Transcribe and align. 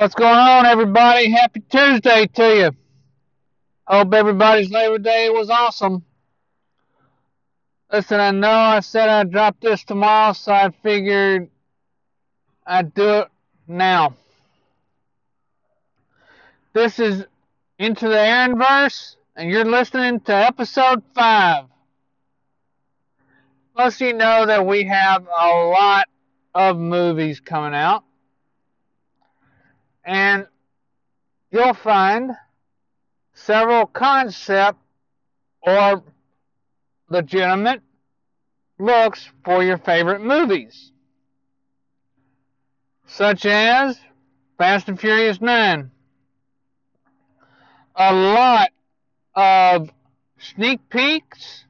What's 0.00 0.14
going 0.14 0.32
on, 0.32 0.64
everybody? 0.64 1.30
Happy 1.30 1.60
Tuesday 1.60 2.26
to 2.26 2.56
you. 2.56 2.70
Hope 3.86 4.14
everybody's 4.14 4.70
Labor 4.70 4.96
Day 4.96 5.28
was 5.28 5.50
awesome. 5.50 6.02
Listen, 7.92 8.18
I 8.18 8.30
know 8.30 8.48
I 8.48 8.80
said 8.80 9.10
I'd 9.10 9.30
drop 9.30 9.60
this 9.60 9.84
tomorrow, 9.84 10.32
so 10.32 10.52
I 10.52 10.70
figured 10.82 11.50
I'd 12.66 12.94
do 12.94 13.10
it 13.10 13.28
now. 13.68 14.14
This 16.72 16.98
is 16.98 17.26
Into 17.78 18.08
the 18.08 18.14
Aaronverse, 18.14 19.16
and 19.36 19.50
you're 19.50 19.66
listening 19.66 20.20
to 20.20 20.34
episode 20.34 21.02
5. 21.14 21.66
Plus, 23.76 24.00
you 24.00 24.14
know 24.14 24.46
that 24.46 24.64
we 24.64 24.84
have 24.84 25.26
a 25.26 25.46
lot 25.46 26.08
of 26.54 26.78
movies 26.78 27.38
coming 27.38 27.74
out. 27.74 28.04
And 30.04 30.46
you'll 31.50 31.74
find 31.74 32.32
several 33.34 33.86
concept 33.86 34.78
or 35.62 36.02
legitimate 37.08 37.82
looks 38.78 39.28
for 39.44 39.62
your 39.62 39.78
favorite 39.78 40.22
movies, 40.22 40.92
such 43.06 43.44
as 43.44 43.98
Fast 44.56 44.88
and 44.88 44.98
Furious 44.98 45.40
9. 45.40 45.90
A 47.96 48.14
lot 48.14 48.70
of 49.34 49.90
sneak 50.38 50.88
peeks 50.88 51.64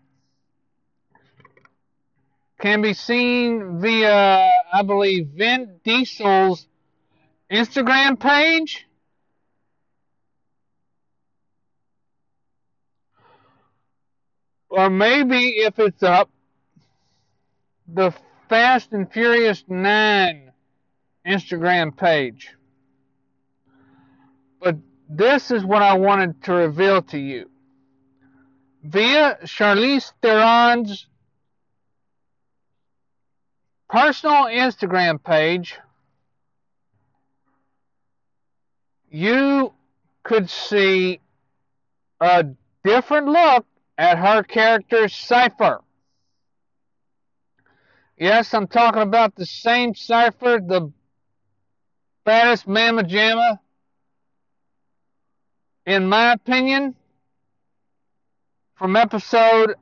can 2.61 2.83
be 2.83 2.95
seen 2.95 3.81
via, 3.81 4.48
I 4.73 4.83
believe, 4.83 5.28
Vin 5.28 5.81
Diesel's 5.83 6.67
Instagram 7.50 8.18
page. 8.18 8.86
Or 14.69 14.88
maybe 14.88 15.58
if 15.58 15.78
it's 15.78 16.02
up, 16.02 16.30
the 17.88 18.14
Fast 18.48 18.92
and 18.92 19.10
Furious 19.12 19.64
9 19.66 20.52
Instagram 21.27 21.97
page. 21.97 22.55
But 24.60 24.77
this 25.08 25.50
is 25.50 25.64
what 25.64 25.82
I 25.82 25.94
wanted 25.94 26.42
to 26.44 26.53
reveal 26.53 27.03
to 27.03 27.19
you. 27.19 27.50
Via 28.84 29.38
Charlize 29.44 30.12
Theron's 30.22 31.06
personal 33.88 34.44
Instagram 34.44 35.22
page, 35.22 35.77
you 39.11 39.72
could 40.22 40.48
see 40.48 41.20
a 42.20 42.47
different 42.84 43.27
look 43.27 43.66
at 43.98 44.19
her 44.19 44.42
character's 44.42 45.14
Cypher. 45.14 45.80
Yes, 48.16 48.55
I'm 48.55 48.66
talking 48.66 49.03
about 49.03 49.34
the 49.34 49.47
same 49.47 49.94
Cypher, 49.94 50.61
the 50.61 50.92
baddest 52.25 52.66
mamma 52.69 53.03
jamma, 53.03 53.58
in 55.86 56.06
my 56.06 56.33
opinion, 56.33 56.94
from 58.77 58.94
episode, 58.97 59.75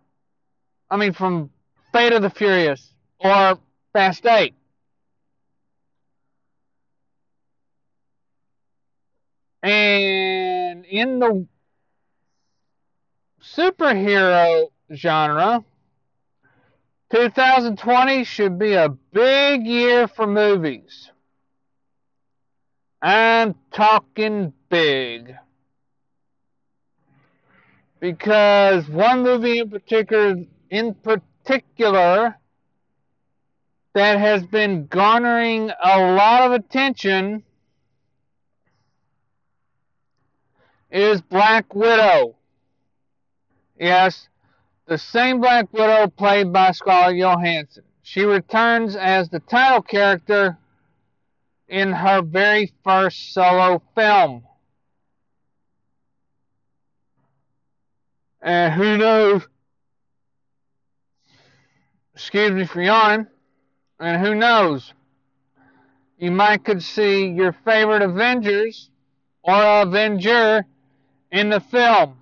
I 0.90 0.96
mean, 0.96 1.12
from 1.12 1.50
Fate 1.92 2.12
of 2.12 2.22
the 2.22 2.30
Furious 2.30 2.92
or 3.18 3.58
Fast 3.92 4.24
8. 4.24 4.54
And 9.68 10.86
in 10.86 11.18
the 11.18 11.46
superhero 13.42 14.68
genre, 14.94 15.62
2020 17.10 18.24
should 18.24 18.58
be 18.58 18.72
a 18.72 18.88
big 18.88 19.66
year 19.66 20.08
for 20.08 20.26
movies. 20.26 21.10
I'm 23.02 23.56
talking 23.70 24.54
big. 24.70 25.34
Because 28.00 28.88
one 28.88 29.22
movie 29.22 29.58
in 29.58 29.68
particular 29.68 30.36
in 30.70 30.94
particular 30.94 32.38
that 33.94 34.18
has 34.18 34.46
been 34.46 34.86
garnering 34.86 35.70
a 35.84 35.98
lot 36.14 36.40
of 36.46 36.52
attention 36.52 37.42
is 40.90 41.20
Black 41.20 41.74
Widow. 41.74 42.36
Yes, 43.78 44.28
the 44.86 44.98
same 44.98 45.40
Black 45.40 45.72
Widow 45.72 46.08
played 46.08 46.52
by 46.52 46.72
Scarlett 46.72 47.16
Johansson. 47.16 47.84
She 48.02 48.22
returns 48.22 48.96
as 48.96 49.28
the 49.28 49.40
title 49.40 49.82
character 49.82 50.58
in 51.68 51.92
her 51.92 52.22
very 52.22 52.72
first 52.82 53.34
solo 53.34 53.82
film. 53.94 54.44
And 58.40 58.72
who 58.72 58.96
knows? 58.96 59.46
Excuse 62.14 62.52
me 62.52 62.64
for 62.64 62.80
yawning. 62.80 63.26
And 64.00 64.24
who 64.24 64.34
knows? 64.34 64.92
You 66.16 66.30
might 66.30 66.64
could 66.64 66.82
see 66.82 67.28
your 67.28 67.52
favorite 67.64 68.02
Avengers 68.02 68.90
or 69.42 69.82
Avenger 69.82 70.64
in 71.30 71.50
the 71.50 71.60
film. 71.60 72.16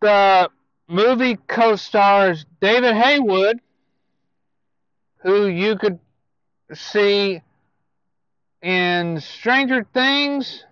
The 0.00 0.50
movie 0.88 1.36
co 1.48 1.76
stars 1.76 2.44
David 2.60 2.94
Haywood, 2.94 3.60
who 5.18 5.46
you 5.46 5.76
could 5.76 5.98
see 6.74 7.40
in 8.62 9.20
Stranger 9.20 9.86
Things. 9.92 10.64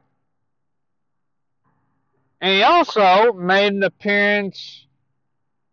And 2.41 2.53
he 2.53 2.63
also 2.63 3.33
made 3.33 3.73
an 3.73 3.83
appearance 3.83 4.87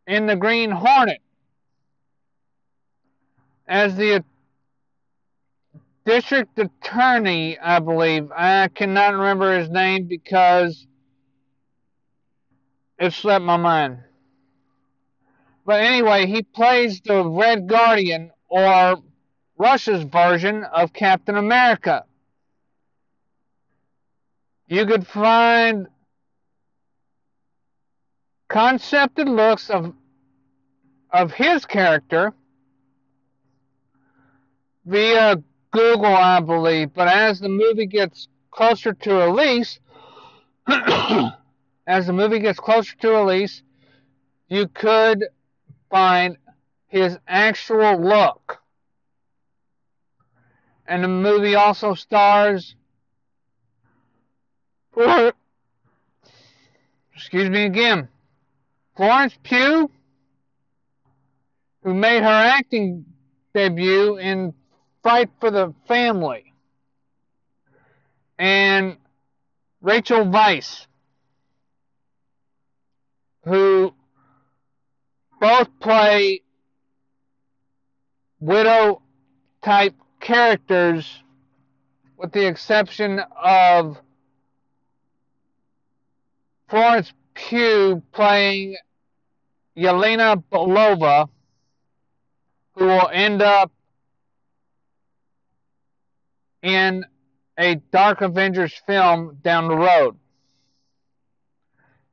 in 0.07 0.25
The 0.25 0.35
Green 0.35 0.71
Hornet 0.71 1.21
as 3.67 3.95
the 3.95 4.23
district 6.05 6.57
attorney, 6.57 7.57
I 7.59 7.79
believe. 7.79 8.31
I 8.35 8.67
cannot 8.69 9.13
remember 9.13 9.57
his 9.57 9.69
name 9.69 10.05
because 10.07 10.85
it 12.99 13.13
slipped 13.13 13.45
my 13.45 13.57
mind. 13.57 13.99
But 15.65 15.81
anyway, 15.81 16.25
he 16.25 16.41
plays 16.43 17.01
the 17.01 17.23
Red 17.23 17.67
Guardian 17.67 18.31
or 18.49 18.97
Russia's 19.57 20.03
version 20.03 20.63
of 20.63 20.91
Captain 20.91 21.35
America. 21.37 22.05
You 24.67 24.85
could 24.85 25.05
find 25.05 25.87
concepted 28.47 29.29
looks 29.29 29.69
of 29.69 29.93
of 31.11 31.31
his 31.31 31.65
character 31.65 32.33
via 34.85 35.43
Google, 35.71 36.05
I 36.05 36.39
believe. 36.39 36.93
But 36.93 37.07
as 37.07 37.39
the 37.39 37.49
movie 37.49 37.85
gets 37.85 38.27
closer 38.51 38.93
to 38.93 39.13
release, 39.13 39.79
as 40.67 42.07
the 42.07 42.13
movie 42.13 42.39
gets 42.39 42.59
closer 42.59 42.95
to 42.97 43.09
release, 43.09 43.63
you 44.47 44.67
could 44.67 45.25
find 45.89 46.37
his 46.87 47.17
actual 47.27 48.01
look. 48.01 48.59
And 50.87 51.03
the 51.03 51.07
movie 51.07 51.55
also 51.55 51.93
stars 51.93 52.75
excuse 57.15 57.49
me 57.49 57.63
again, 57.63 58.09
Florence 58.97 59.37
Pugh, 59.41 59.89
who 61.83 61.93
made 61.93 62.21
her 62.21 62.27
acting 62.27 63.05
debut 63.53 64.17
in 64.17 64.53
Fight 65.03 65.29
for 65.39 65.49
the 65.49 65.73
Family, 65.87 66.53
and 68.37 68.97
Rachel 69.81 70.25
Weisz, 70.25 70.85
who 73.45 73.93
both 75.39 75.67
play 75.79 76.41
widow 78.39 79.01
type 79.63 79.95
characters, 80.19 81.23
with 82.17 82.31
the 82.31 82.45
exception 82.45 83.21
of 83.43 83.99
Florence 86.69 87.11
Pugh 87.33 88.03
playing 88.11 88.77
Yelena 89.75 90.43
Belova, 90.51 91.27
who 92.75 92.85
will 92.85 93.09
end 93.11 93.41
up 93.41 93.71
in 96.61 97.05
a 97.57 97.75
Dark 97.75 98.21
Avengers 98.21 98.73
film 98.85 99.37
down 99.41 99.67
the 99.67 99.75
road. 99.75 100.17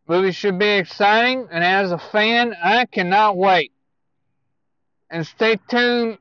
Movie 0.06 0.32
should 0.32 0.58
be 0.58 0.66
exciting, 0.66 1.48
and 1.50 1.62
as 1.62 1.92
a 1.92 1.98
fan, 1.98 2.54
I 2.62 2.86
cannot 2.86 3.36
wait. 3.36 3.72
And 5.10 5.26
stay 5.26 5.58
tuned 5.68 6.18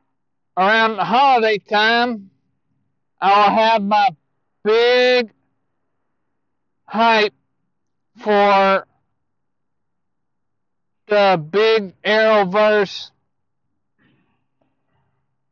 around 0.57 0.97
the 0.97 1.05
holiday 1.05 1.57
time. 1.57 2.29
I'll 3.19 3.55
have 3.55 3.81
my 3.81 4.09
big 4.63 5.31
hype 6.85 7.33
for 8.19 8.85
the 11.07 11.41
big 11.49 11.93
Arrowverse 12.01 13.11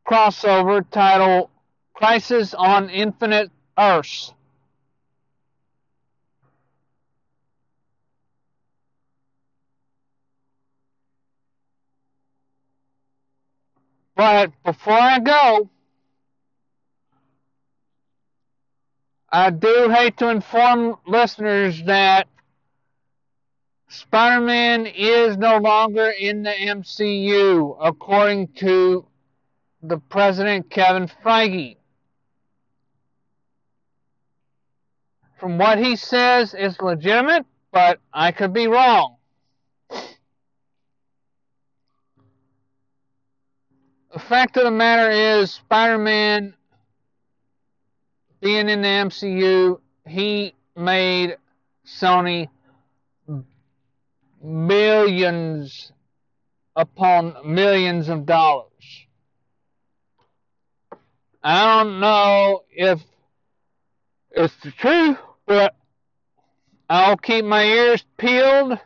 crossover 0.05 0.85
titled 0.91 1.49
Crisis 1.95 2.53
on 2.53 2.89
Infinite 2.89 3.51
Earths. 3.77 4.33
But 14.15 14.51
before 14.63 14.93
I 14.93 15.19
go, 15.19 15.69
I 19.29 19.49
do 19.49 19.89
hate 19.89 20.17
to 20.17 20.29
inform 20.29 20.95
listeners 21.07 21.83
that 21.83 22.27
Spider 23.87 24.41
Man 24.41 24.85
is 24.85 25.37
no 25.37 25.57
longer 25.57 26.09
in 26.09 26.43
the 26.43 26.51
MCU, 26.51 27.77
according 27.81 28.49
to 28.59 29.05
the 29.81 29.97
president, 29.97 30.69
Kevin 30.69 31.09
Feige. 31.23 31.77
From 35.37 35.57
what 35.57 35.77
he 35.77 35.95
says, 35.95 36.53
is 36.53 36.81
legitimate, 36.81 37.45
but 37.71 37.99
I 38.13 38.31
could 38.31 38.53
be 38.53 38.67
wrong. 38.67 39.17
The 44.13 44.19
fact 44.19 44.55
of 44.55 44.63
the 44.63 44.71
matter 44.71 45.11
is, 45.11 45.51
Spider 45.51 45.97
Man 45.97 46.53
being 48.39 48.69
in 48.69 48.81
the 48.81 48.87
MCU, 48.87 49.79
he 50.07 50.53
made 50.75 51.35
Sony 51.85 52.47
millions 54.41 55.91
upon 56.75 57.35
millions 57.43 58.07
of 58.07 58.25
dollars. 58.25 58.69
I 61.43 61.83
don't 61.83 61.99
know 61.99 62.63
if 62.71 63.01
it's 64.31 64.55
the 64.63 64.71
truth, 64.71 65.17
but 65.45 65.75
I'll 66.89 67.17
keep 67.17 67.45
my 67.45 67.63
ears 67.63 68.03
peeled 68.17 68.77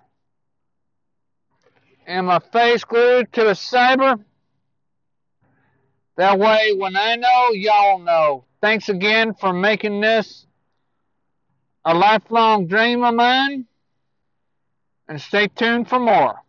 and 2.05 2.27
my 2.27 2.39
face 2.39 2.83
glued 2.83 3.31
to 3.33 3.43
the 3.43 3.51
cyber. 3.51 4.23
That 6.17 6.39
way, 6.39 6.73
when 6.75 6.97
I 6.97 7.15
know, 7.15 7.51
y'all 7.51 7.99
know. 7.99 8.45
Thanks 8.61 8.89
again 8.89 9.33
for 9.35 9.53
making 9.53 10.01
this 10.01 10.45
a 11.85 11.93
lifelong 11.93 12.67
dream 12.67 13.03
of 13.03 13.15
mine. 13.15 13.65
And 15.07 15.21
stay 15.21 15.47
tuned 15.47 15.87
for 15.87 15.99
more. 15.99 16.39